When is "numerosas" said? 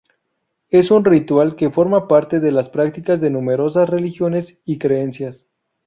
3.29-3.87